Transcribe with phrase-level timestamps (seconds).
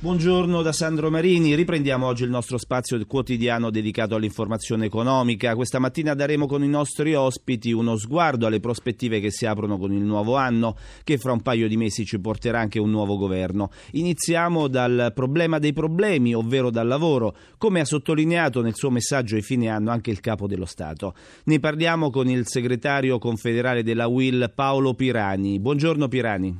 [0.00, 5.56] Buongiorno da Sandro Marini, riprendiamo oggi il nostro spazio quotidiano dedicato all'informazione economica.
[5.56, 9.92] Questa mattina daremo con i nostri ospiti uno sguardo alle prospettive che si aprono con
[9.92, 13.72] il nuovo anno, che fra un paio di mesi ci porterà anche un nuovo governo.
[13.94, 19.42] Iniziamo dal problema dei problemi, ovvero dal lavoro, come ha sottolineato nel suo messaggio ai
[19.42, 21.12] fine anno anche il capo dello Stato.
[21.46, 25.58] Ne parliamo con il segretario confederale della UIL Paolo Pirani.
[25.58, 26.56] Buongiorno Pirani.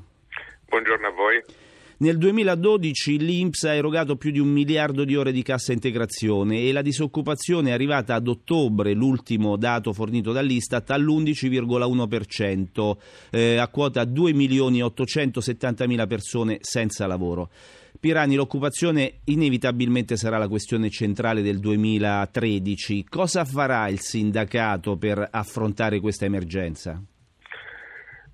[0.67, 1.67] Buongiorno a voi.
[2.01, 6.71] Nel 2012 l'Inps ha erogato più di un miliardo di ore di cassa integrazione e
[6.71, 12.97] la disoccupazione è arrivata ad ottobre, l'ultimo dato fornito dall'Istat, all'11,1%,
[13.31, 17.51] eh, a quota 2 milioni 870 mila persone senza lavoro.
[17.99, 23.07] Pirani, l'occupazione inevitabilmente sarà la questione centrale del 2013.
[23.09, 27.03] Cosa farà il sindacato per affrontare questa emergenza?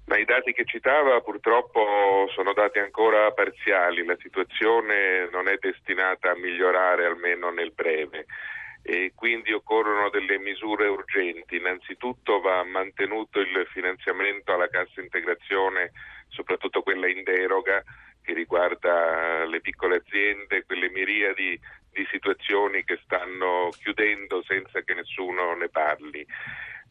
[0.07, 6.31] Ma i dati che citava purtroppo sono dati ancora parziali, la situazione non è destinata
[6.31, 8.27] a migliorare almeno nel breve.
[8.83, 11.57] E quindi occorrono delle misure urgenti.
[11.57, 15.93] Innanzitutto va mantenuto il finanziamento alla cassa integrazione,
[16.29, 17.83] soprattutto quella in deroga
[18.23, 21.59] che riguarda le piccole aziende, quelle miriadi
[21.93, 26.27] di situazioni che stanno chiudendo senza che nessuno ne parli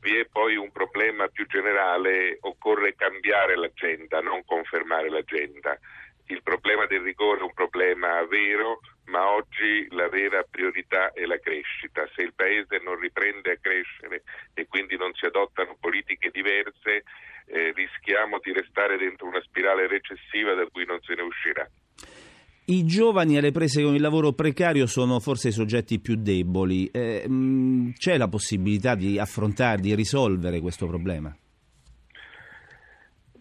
[0.04, 5.80] vi è poi un problema più generale, occorre cambiare l'agenda, non confermare l'agenda.
[6.28, 11.40] Il problema del rigore è un problema vero, ma oggi la vera priorità è la
[11.40, 12.08] crescita.
[12.14, 17.04] Se il Paese non riprende a crescere e quindi non si adottano politiche diverse,
[17.48, 21.68] eh, rischiamo di restare dentro una spirale recessiva da cui non se ne uscirà.
[22.66, 26.88] I giovani alle prese con il lavoro precario sono forse i soggetti più deboli.
[26.88, 31.36] Eh, mm, c'è la possibilità di affrontare, di risolvere questo problema?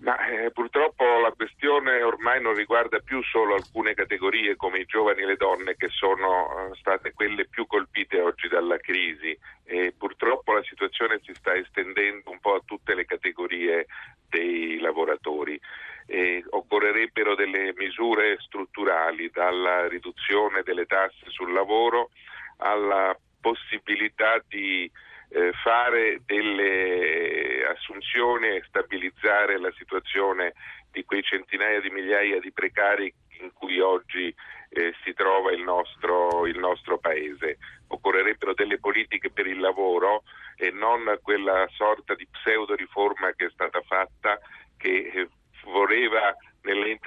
[0.00, 5.22] Ma eh, purtroppo la questione ormai non riguarda più solo alcune categorie come i giovani
[5.22, 10.52] e le donne che sono eh, state quelle più colpite oggi dalla crisi e purtroppo
[10.52, 13.86] la situazione si sta estendendo un po' a tutte le categorie
[14.28, 15.60] dei lavoratori
[16.06, 22.10] eh, occorrerebbero delle misure strutturali, dalla riduzione delle tasse sul lavoro
[22.58, 24.90] alla possibilità di
[25.30, 30.52] eh, fare delle assunzioni e stabilizzare la situazione
[30.90, 34.32] di quei centinaia di migliaia di precari in cui oggi
[34.68, 37.56] eh, si trova il nostro, il nostro, paese.
[37.88, 40.22] Occorrerebbero delle politiche per il lavoro
[40.56, 44.38] e non quella sorta di pseudo riforma che è stata fatta
[44.76, 45.28] che eh,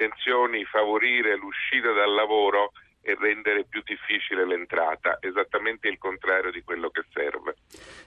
[0.06, 2.72] intenzioni favorire l'uscita dal lavoro
[3.02, 7.54] e rendere più difficile l'entrata, esattamente il contrario di quello che serve.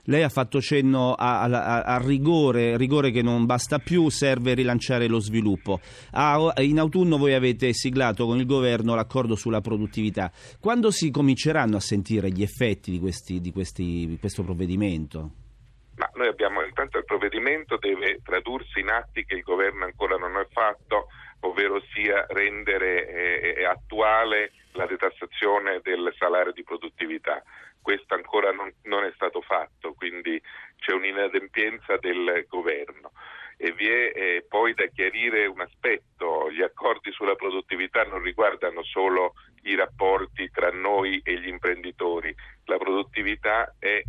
[0.06, 5.80] Lei ha fatto cenno al rigore, rigore che non basta più, serve rilanciare lo sviluppo.
[6.12, 10.32] A, in autunno voi avete siglato con il governo l'accordo sulla produttività.
[10.60, 15.39] Quando si cominceranno a sentire gli effetti di, questi, di, questi, di questo provvedimento?
[16.00, 20.38] Ma noi abbiamo intanto il provvedimento deve tradursi in atti che il governo ancora non
[20.38, 21.08] ha fatto,
[21.42, 27.44] ovvero sia rendere eh, attuale la detassazione del salario di produttività.
[27.82, 30.42] Questo ancora non, non è stato fatto, quindi
[30.78, 33.12] c'è un'inadempienza del governo.
[33.58, 38.84] E vi è eh, poi da chiarire un aspetto, gli accordi sulla produttività non riguardano
[38.84, 39.34] solo
[39.64, 42.34] i rapporti tra noi e gli imprenditori,
[42.64, 44.02] la produttività è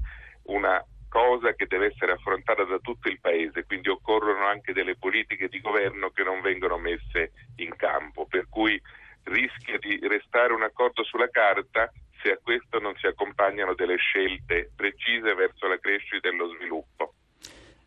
[0.45, 5.49] una cosa che deve essere affrontata da tutto il Paese, quindi occorrono anche delle politiche
[5.49, 8.81] di governo che non vengono messe in campo, per cui
[9.25, 11.91] rischia di restare un accordo sulla carta
[12.23, 17.15] se a questo non si accompagnano delle scelte precise verso la crescita e lo sviluppo.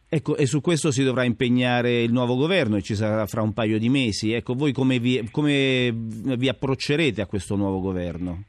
[0.10, 3.54] Ecco, e su questo si dovrà impegnare il nuovo governo e ci sarà fra un
[3.54, 4.34] paio di mesi.
[4.34, 8.44] Ecco, voi come vi, come vi approccerete a questo nuovo governo?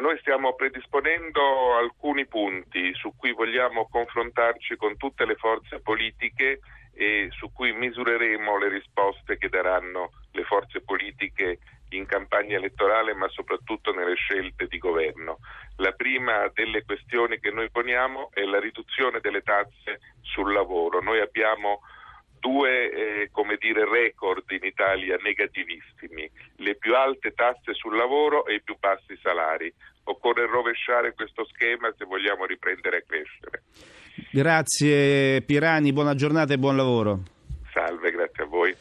[0.00, 6.60] Noi stiamo predisponendo alcuni punti su cui vogliamo confrontarci con tutte le forze politiche
[6.94, 11.58] e su cui misureremo le risposte che daranno le forze politiche
[11.90, 15.38] in campagna elettorale ma soprattutto nelle scelte di governo.
[15.76, 21.00] La prima delle questioni che noi poniamo è la riduzione delle tasse sul lavoro.
[21.00, 21.80] Noi abbiamo
[22.46, 26.30] due eh, come dire, record in Italia negativissimi,
[26.62, 29.72] le più alte tasse sul lavoro e i più bassi salari.
[30.04, 33.64] Occorre rovesciare questo schema se vogliamo riprendere a crescere.
[34.30, 37.22] Grazie Pirani, buona giornata e buon lavoro.
[37.72, 38.74] Salve, grazie a voi.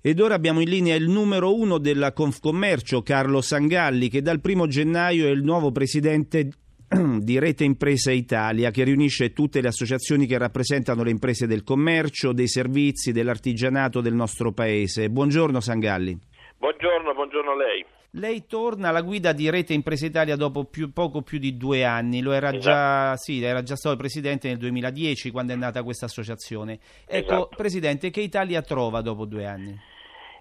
[0.00, 4.66] Ed ora abbiamo in linea il numero uno della Confcommercio, Carlo Sangalli, che dal primo
[4.66, 6.48] gennaio è il nuovo presidente
[7.20, 12.32] di Rete Impresa Italia che riunisce tutte le associazioni che rappresentano le imprese del commercio,
[12.32, 15.08] dei servizi, dell'artigianato del nostro paese.
[15.08, 16.16] Buongiorno Sangalli.
[16.58, 17.84] Buongiorno, buongiorno a lei.
[18.12, 22.22] Lei torna alla guida di Rete Impresa Italia dopo più, poco più di due anni,
[22.22, 22.60] lo era, esatto.
[22.60, 26.78] già, sì, era già stato presidente nel 2010 quando è nata questa associazione.
[27.06, 27.48] Ecco, esatto.
[27.56, 29.78] Presidente, che Italia trova dopo due anni?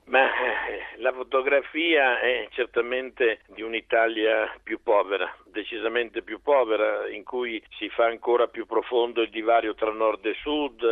[0.05, 7.63] Ma eh, la fotografia è certamente di un'Italia più povera, decisamente più povera, in cui
[7.77, 10.83] si fa ancora più profondo il divario tra nord e sud,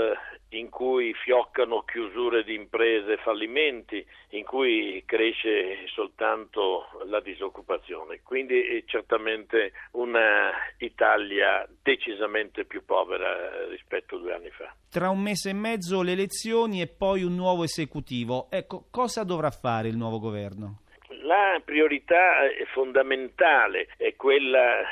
[0.50, 8.22] in cui fioccano chiusure di imprese e fallimenti, in cui cresce soltanto la disoccupazione.
[8.24, 14.74] Quindi è certamente un'Italia decisamente più povera rispetto a due anni fa.
[14.90, 18.48] Tra un mese e mezzo le elezioni e poi un nuovo esecutivo.
[18.50, 20.83] Ecco, cosa dovrà fare il nuovo governo?
[21.24, 22.42] La priorità
[22.74, 24.84] fondamentale è quella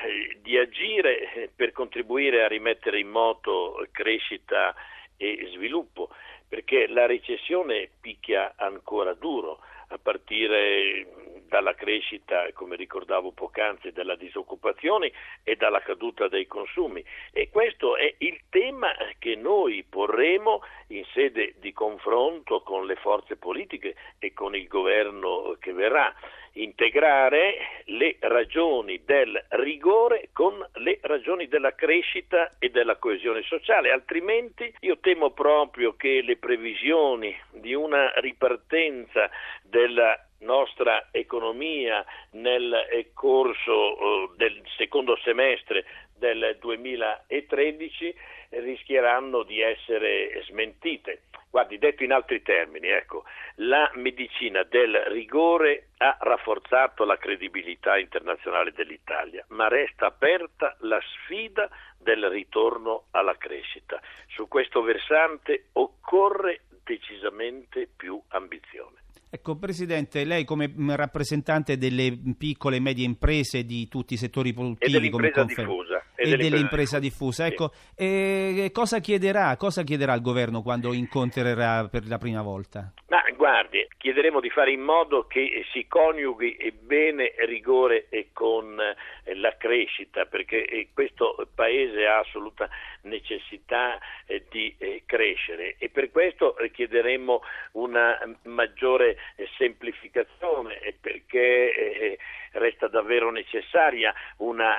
[0.41, 4.73] di agire per contribuire a rimettere in moto crescita
[5.17, 6.09] e sviluppo,
[6.47, 11.05] perché la recessione picchia ancora duro, a partire
[11.51, 15.11] dalla crescita, come ricordavo poc'anzi, della disoccupazione
[15.43, 17.03] e dalla caduta dei consumi.
[17.33, 23.35] E questo è il tema che noi porremo in sede di confronto con le forze
[23.35, 26.15] politiche e con il governo che verrà
[26.53, 34.73] integrare le ragioni del rigore con le ragioni della crescita e della coesione sociale, altrimenti
[34.79, 39.29] io temo proprio che le previsioni di una ripartenza
[39.63, 45.85] della nostra economia nel corso eh, del secondo semestre
[46.15, 48.15] del 2013
[48.49, 51.23] rischieranno di essere smentite.
[51.49, 58.71] Guardi, detto in altri termini, ecco, la medicina del rigore ha rafforzato la credibilità internazionale
[58.71, 63.99] dell'Italia, ma resta aperta la sfida del ritorno alla crescita.
[64.27, 69.00] Su questo versante occorre decisamente più ambizione.
[69.33, 75.09] Ecco, Presidente, lei come rappresentante delle piccole e medie imprese di tutti i settori produttivi
[75.09, 78.69] come diffusa, e, e dell'impresa diffusa, ecco, sì.
[78.71, 82.93] cosa, chiederà, cosa chiederà il governo quando incontrerà per la prima volta?
[83.07, 89.35] Ma guardi, chiederemo di fare in modo che si coniughi bene rigore e con eh,
[89.35, 92.69] la crescita, perché eh, questo Paese ha assoluta
[93.01, 93.97] necessità
[94.27, 94.75] eh, di
[95.05, 97.41] crescere e per questo chiederemo
[97.73, 99.17] una maggiore
[99.57, 102.17] semplificazione perché
[102.51, 104.75] resta davvero necessaria una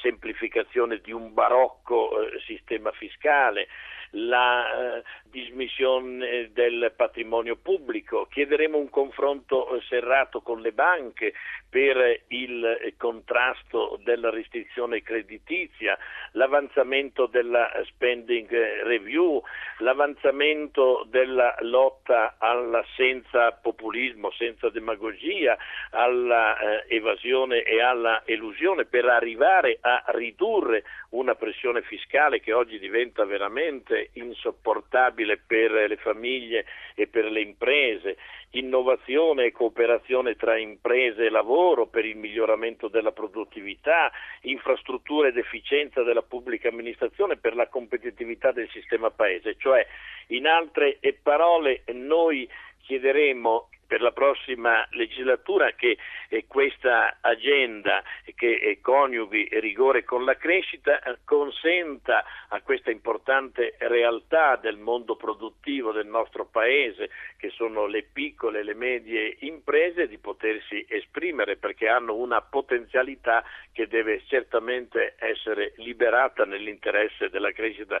[0.00, 2.10] semplificazione di un barocco
[2.46, 3.68] sistema fiscale
[4.16, 11.34] la eh, dismissione del patrimonio pubblico, chiederemo un confronto eh, serrato con le banche
[11.68, 15.98] per il eh, contrasto della restrizione creditizia,
[16.32, 18.48] l'avanzamento della spending
[18.84, 19.42] review,
[19.78, 25.58] l'avanzamento della lotta alla senza populismo, senza demagogia,
[25.90, 32.78] alla eh, evasione e alla elusione per arrivare a ridurre una pressione fiscale che oggi
[32.78, 36.64] diventa veramente insopportabile per le famiglie
[36.94, 38.16] e per le imprese,
[38.50, 44.10] innovazione e cooperazione tra imprese e lavoro per il miglioramento della produttività,
[44.42, 49.86] infrastrutture ed efficienza della pubblica amministrazione per la competitività del sistema paese, cioè
[50.28, 52.48] in altre parole noi
[52.86, 55.96] chiederemo per la prossima legislatura che
[56.28, 58.02] eh, questa agenda
[58.34, 65.16] che eh, coniughi rigore con la crescita eh, consenta a questa importante realtà del mondo
[65.16, 71.56] produttivo del nostro paese, che sono le piccole e le medie imprese, di potersi esprimere
[71.56, 78.00] perché hanno una potenzialità che deve certamente essere liberata nell'interesse della crescita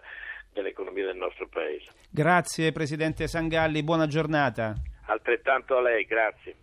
[0.56, 1.90] dell'economia del nostro paese.
[2.10, 4.74] Grazie Presidente Sangalli, buona giornata.
[5.06, 6.56] Altrettanto a lei, grazie.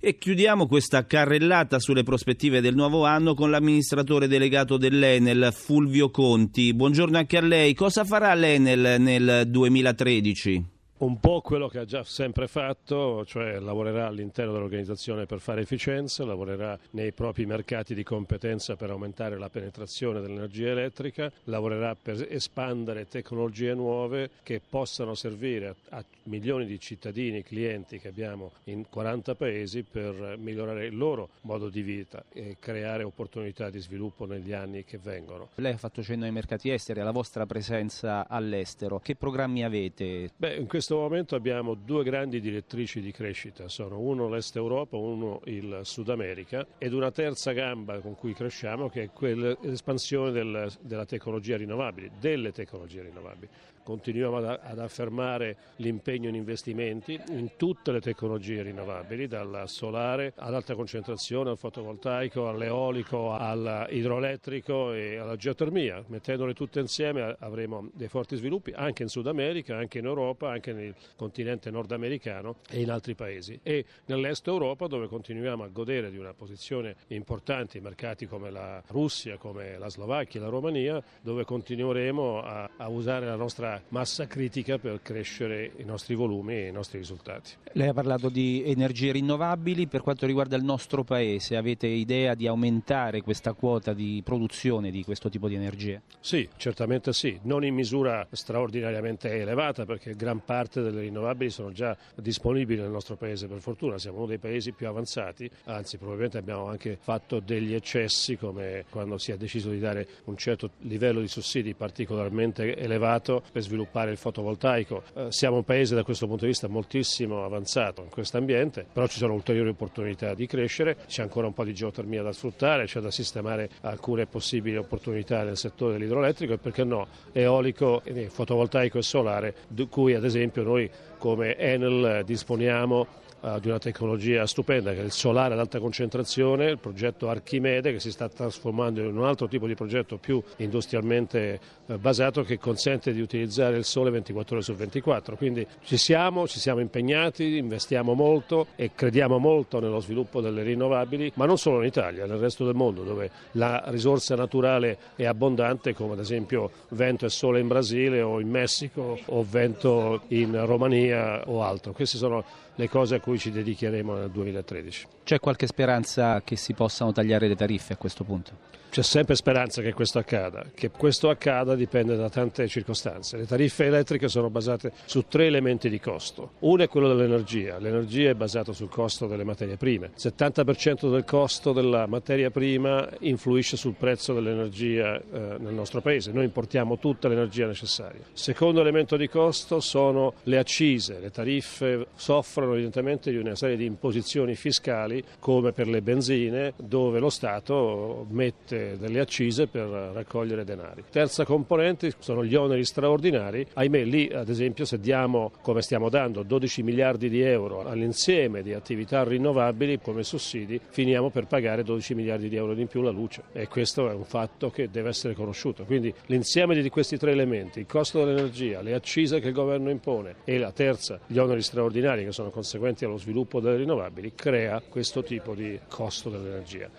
[0.00, 6.74] E chiudiamo questa carrellata sulle prospettive del nuovo anno con l'amministratore delegato dell'Enel, Fulvio Conti.
[6.74, 7.74] Buongiorno anche a lei.
[7.74, 10.73] Cosa farà l'Enel nel 2013?
[11.04, 16.24] Un po' quello che ha già sempre fatto, cioè lavorerà all'interno dell'organizzazione per fare efficienza,
[16.24, 23.06] lavorerà nei propri mercati di competenza per aumentare la penetrazione dell'energia elettrica, lavorerà per espandere
[23.06, 29.82] tecnologie nuove che possano servire a, milioni di cittadini, clienti che abbiamo in 40 paesi
[29.82, 34.98] per migliorare il loro modo di vita e creare opportunità di sviluppo negli anni che
[34.98, 35.48] vengono.
[35.56, 39.00] Lei ha fatto cenno ai mercati esteri, alla vostra presenza all'estero.
[39.00, 40.30] Che programmi avete?
[40.34, 44.96] Beh, in questo questo momento abbiamo due grandi direttrici di crescita, sono uno l'Est Europa,
[44.96, 50.72] uno il Sud America ed una terza gamba con cui cresciamo che è quell'espansione del,
[50.80, 53.48] della tecnologia rinnovabile, delle tecnologie rinnovabili.
[53.84, 60.74] Continuiamo ad, affermare l'impegno in investimenti in tutte le tecnologie rinnovabili, dal solare ad alta
[60.74, 66.02] concentrazione, al fotovoltaico, all'eolico, all'idroelettrico e alla geotermia.
[66.06, 70.72] Mettendole tutte insieme avremo dei forti sviluppi anche in Sud America, anche in Europa, anche
[70.72, 73.60] nel continente nordamericano e in altri paesi.
[73.62, 78.82] E nell'est Europa dove continuiamo a godere di una posizione importante in mercati come la
[78.86, 84.78] Russia, come la Slovacchia, la Romania, dove continueremo a, a usare la nostra massa critica
[84.78, 87.52] per crescere i nostri volumi e i nostri risultati.
[87.72, 92.46] Lei ha parlato di energie rinnovabili, per quanto riguarda il nostro Paese avete idea di
[92.46, 96.02] aumentare questa quota di produzione di questo tipo di energie?
[96.20, 101.96] Sì, certamente sì, non in misura straordinariamente elevata perché gran parte delle rinnovabili sono già
[102.14, 106.66] disponibili nel nostro Paese per fortuna, siamo uno dei paesi più avanzati, anzi probabilmente abbiamo
[106.66, 111.28] anche fatto degli eccessi come quando si è deciso di dare un certo livello di
[111.28, 115.02] sussidi particolarmente elevato per sviluppare il fotovoltaico.
[115.14, 119.06] Eh, siamo un paese da questo punto di vista moltissimo avanzato in questo ambiente, però
[119.06, 123.00] ci sono ulteriori opportunità di crescere, c'è ancora un po' di geotermia da sfruttare, c'è
[123.00, 129.54] da sistemare alcune possibili opportunità nel settore dell'idroelettrico e perché no eolico, fotovoltaico e solare,
[129.68, 133.22] di cui ad esempio noi come Enel disponiamo
[133.60, 138.00] di una tecnologia stupenda che è il solare ad alta concentrazione, il progetto Archimede che
[138.00, 143.12] si sta trasformando in un altro tipo di progetto più industrialmente uh, basato che consente
[143.12, 145.36] di utilizzare il sole 24 ore su 24.
[145.36, 151.32] Quindi ci siamo, ci siamo impegnati, investiamo molto e crediamo molto nello sviluppo delle rinnovabili,
[151.34, 155.92] ma non solo in Italia, nel resto del mondo dove la risorsa naturale è abbondante
[155.92, 161.42] come ad esempio vento e sole in Brasile o in Messico o vento in Romania
[161.46, 161.92] o altro.
[161.92, 165.06] Queste sono le cose a cui ci dedicheremo nel 2013.
[165.24, 168.72] C'è qualche speranza che si possano tagliare le tariffe a questo punto?
[168.94, 173.36] C'è sempre speranza che questo accada, che questo accada dipende da tante circostanze.
[173.38, 176.52] Le tariffe elettriche sono basate su tre elementi di costo.
[176.60, 180.12] Uno è quello dell'energia, l'energia è basata sul costo delle materie prime.
[180.14, 186.30] Il 70% del costo della materia prima influisce sul prezzo dell'energia eh, nel nostro paese.
[186.30, 188.20] Noi importiamo tutta l'energia necessaria.
[188.32, 191.18] Secondo elemento di costo sono le accise.
[191.18, 197.18] Le tariffe soffrono evidentemente di una serie di imposizioni fiscali come per le benzine dove
[197.18, 201.04] lo Stato mette delle accise per raccogliere denari.
[201.10, 203.66] Terza componente sono gli oneri straordinari.
[203.74, 208.72] Ahimè, lì ad esempio se diamo, come stiamo dando, 12 miliardi di euro all'insieme di
[208.72, 213.42] attività rinnovabili come sussidi, finiamo per pagare 12 miliardi di euro di più la luce
[213.52, 215.84] e questo è un fatto che deve essere conosciuto.
[215.84, 220.36] Quindi l'insieme di questi tre elementi, il costo dell'energia, le accise che il governo impone
[220.44, 225.03] e la terza, gli oneri straordinari che sono conseguenti allo sviluppo delle rinnovabili, crea questo
[225.22, 226.90] tipo di costo dell'energia.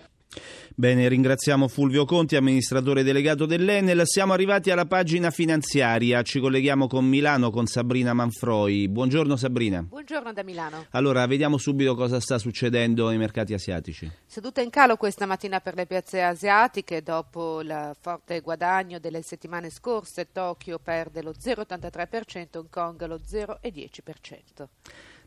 [0.74, 4.02] Bene, ringraziamo Fulvio Conti, amministratore delegato dell'Enel.
[4.04, 8.88] Siamo arrivati alla pagina finanziaria, ci colleghiamo con Milano con Sabrina Manfroi.
[8.88, 9.82] Buongiorno Sabrina.
[9.82, 10.86] Buongiorno da Milano.
[10.90, 14.10] Allora, vediamo subito cosa sta succedendo nei mercati asiatici.
[14.26, 19.70] Seduta in calo questa mattina per le piazze asiatiche dopo il forte guadagno delle settimane
[19.70, 20.30] scorse.
[20.30, 24.66] Tokyo perde lo 0,83%, Hong Kong lo 0,10%.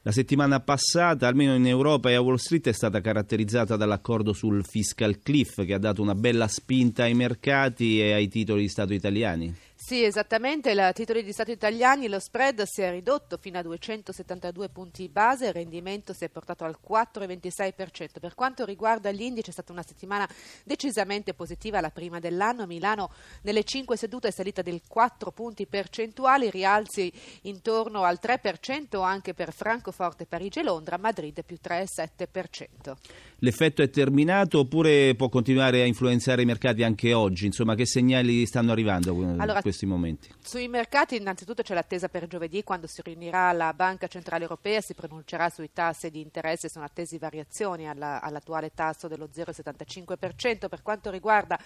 [0.03, 4.63] La settimana passata, almeno in Europa e a Wall Street, è stata caratterizzata dall'accordo sul
[4.65, 8.93] fiscal cliff che ha dato una bella spinta ai mercati e ai titoli di Stato
[8.93, 9.53] italiani.
[9.89, 14.69] Sì, esattamente, i titoli di Stato italiani lo spread si è ridotto fino a 272
[14.69, 18.19] punti base, il rendimento si è portato al 4,26%.
[18.21, 20.29] Per quanto riguarda gli indici è stata una settimana
[20.63, 22.67] decisamente positiva, la prima dell'anno.
[22.67, 23.09] Milano
[23.41, 29.51] nelle 5 sedute è salita del 4 punti percentuali, rialzi intorno al 3% anche per
[29.51, 32.95] Francoforte, Parigi e Londra, Madrid più 3,7%.
[33.39, 37.47] L'effetto è terminato oppure può continuare a influenzare i mercati anche oggi?
[37.47, 40.29] Insomma, che segnali stanno arrivando allora, in questi momenti?
[40.41, 44.93] Sui mercati innanzitutto c'è l'attesa per giovedì quando si riunirà la Banca Centrale Europea, si
[44.93, 50.67] pronuncerà sui tassi di interesse, sono attesi variazioni alla, all'attuale tasso dello 0,75%.
[50.67, 51.59] Per quanto riguarda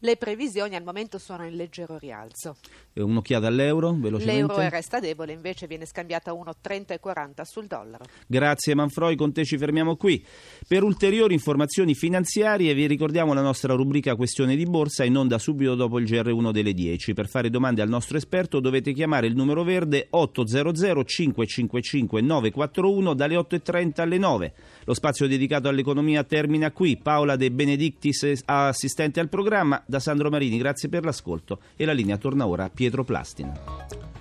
[0.00, 2.56] le previsioni al momento sono in leggero rialzo.
[2.92, 4.54] E un'occhiata all'euro velocemente?
[4.54, 8.04] L'euro resta debole, invece viene scambiata a 1,30,40 sul dollaro.
[8.26, 10.24] Grazie Manfroi, con te ci fermiamo qui.
[10.66, 15.38] Per ulteriori ulteriori informazioni finanziarie vi ricordiamo la nostra rubrica Questione di Borsa in onda
[15.38, 17.14] subito dopo il GR1 delle 10.
[17.14, 23.36] Per fare domande al nostro esperto dovete chiamare il numero verde 800 555 941 dalle
[23.36, 24.52] 8.30 alle 9.
[24.84, 26.96] Lo spazio dedicato all'economia termina qui.
[26.96, 32.16] Paola De Benedictis, assistente al programma, da Sandro Marini, grazie per l'ascolto e la linea
[32.16, 34.19] torna ora a Pietro Plastin.